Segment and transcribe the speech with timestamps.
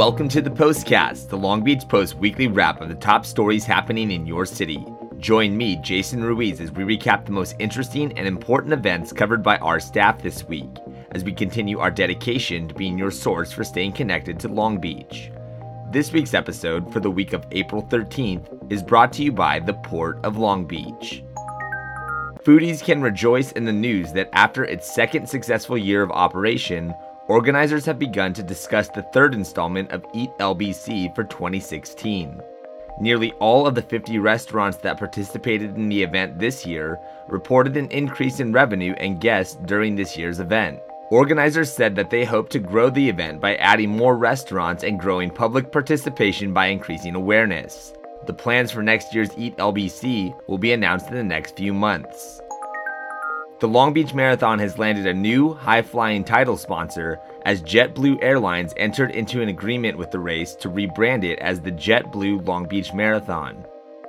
[0.00, 4.10] welcome to the Postcast, the Long Beach Post weekly wrap of the top stories happening
[4.12, 4.82] in your city.
[5.18, 9.58] Join me, Jason Ruiz, as we recap the most interesting and important events covered by
[9.58, 10.70] our staff this week,
[11.10, 15.30] as we continue our dedication to being your source for staying connected to Long Beach.
[15.92, 19.74] This week's episode, for the week of April 13th, is brought to you by the
[19.74, 21.22] Port of Long Beach.
[22.42, 26.94] Foodies can rejoice in the news that after its second successful year of operation,
[27.30, 32.42] organizers have begun to discuss the third installment of Eat LBC for 2016.
[33.00, 37.88] Nearly all of the 50 restaurants that participated in the event this year reported an
[37.92, 40.80] increase in revenue and guests during this year's event.
[41.12, 45.30] Organizers said that they hope to grow the event by adding more restaurants and growing
[45.30, 47.92] public participation by increasing awareness.
[48.26, 52.40] The plans for next year's Eat LBC will be announced in the next few months.
[53.60, 58.72] The Long Beach Marathon has landed a new high flying title sponsor as JetBlue Airlines
[58.78, 62.94] entered into an agreement with the race to rebrand it as the JetBlue Long Beach
[62.94, 63.66] Marathon.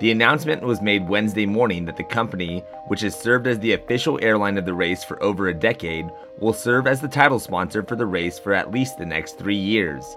[0.00, 4.18] The announcement was made Wednesday morning that the company, which has served as the official
[4.22, 6.06] airline of the race for over a decade,
[6.38, 9.54] will serve as the title sponsor for the race for at least the next three
[9.54, 10.16] years.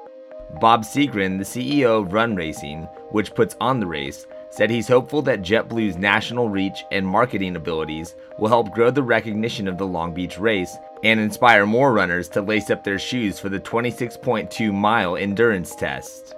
[0.61, 5.21] Bob Seagren, the CEO of Run Racing, which puts on the race, said he's hopeful
[5.23, 10.13] that JetBlue's national reach and marketing abilities will help grow the recognition of the Long
[10.13, 15.15] Beach race and inspire more runners to lace up their shoes for the 26.2 mile
[15.15, 16.35] endurance test.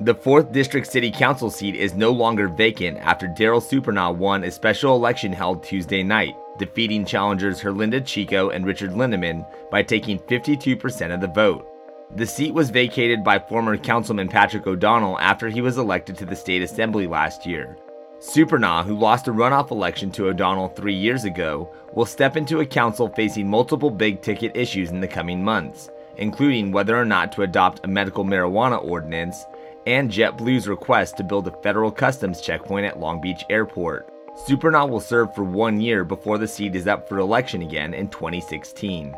[0.00, 4.50] The 4th District City Council seat is no longer vacant after Darryl Supernaw won a
[4.50, 11.14] special election held Tuesday night, defeating challengers Herlinda Chico and Richard Lindeman by taking 52%
[11.14, 11.73] of the vote.
[12.16, 16.36] The seat was vacated by former Councilman Patrick O'Donnell after he was elected to the
[16.36, 17.76] state assembly last year.
[18.20, 22.66] Supernaw, who lost a runoff election to O'Donnell three years ago, will step into a
[22.66, 27.42] council facing multiple big ticket issues in the coming months, including whether or not to
[27.42, 29.44] adopt a medical marijuana ordinance
[29.84, 34.08] and JetBlue's request to build a federal customs checkpoint at Long Beach Airport.
[34.46, 38.06] Supernaw will serve for one year before the seat is up for election again in
[38.06, 39.16] 2016.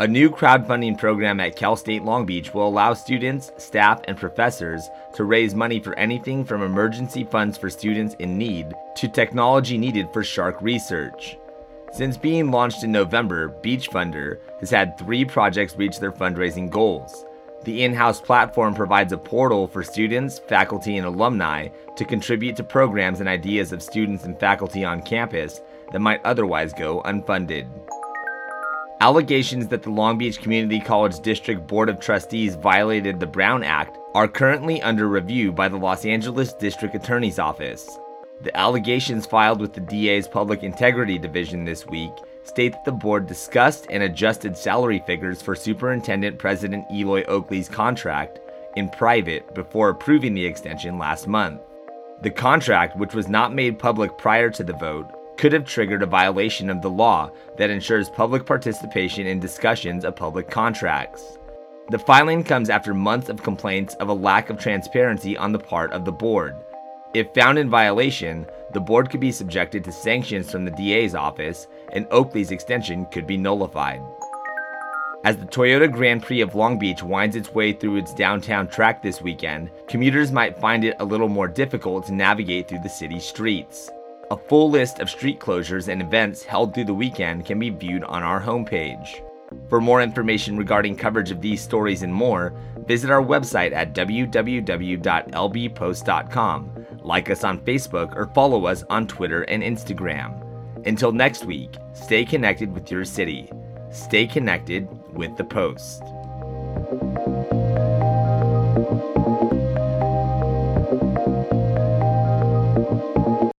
[0.00, 4.90] A new crowdfunding program at Cal State Long Beach will allow students, staff, and professors
[5.12, 10.08] to raise money for anything from emergency funds for students in need to technology needed
[10.12, 11.38] for shark research.
[11.92, 17.24] Since being launched in November, Beach Funder has had three projects reach their fundraising goals.
[17.62, 22.64] The in house platform provides a portal for students, faculty, and alumni to contribute to
[22.64, 25.60] programs and ideas of students and faculty on campus
[25.92, 27.68] that might otherwise go unfunded.
[29.04, 33.98] Allegations that the Long Beach Community College District Board of Trustees violated the Brown Act
[34.14, 37.98] are currently under review by the Los Angeles District Attorney's Office.
[38.40, 42.12] The allegations filed with the DA's Public Integrity Division this week
[42.44, 48.40] state that the board discussed and adjusted salary figures for Superintendent President Eloy Oakley's contract
[48.74, 51.60] in private before approving the extension last month.
[52.22, 56.06] The contract, which was not made public prior to the vote, could have triggered a
[56.06, 61.38] violation of the law that ensures public participation in discussions of public contracts.
[61.90, 65.92] The filing comes after months of complaints of a lack of transparency on the part
[65.92, 66.56] of the board.
[67.12, 71.68] If found in violation, the board could be subjected to sanctions from the DA's office,
[71.92, 74.00] and Oakley's extension could be nullified.
[75.24, 79.02] As the Toyota Grand Prix of Long Beach winds its way through its downtown track
[79.02, 83.20] this weekend, commuters might find it a little more difficult to navigate through the city
[83.20, 83.90] streets.
[84.30, 88.04] A full list of street closures and events held through the weekend can be viewed
[88.04, 89.20] on our homepage.
[89.68, 92.52] For more information regarding coverage of these stories and more,
[92.86, 99.62] visit our website at www.lbpost.com, like us on Facebook, or follow us on Twitter and
[99.62, 100.40] Instagram.
[100.86, 103.50] Until next week, stay connected with your city.
[103.90, 106.02] Stay connected with the Post.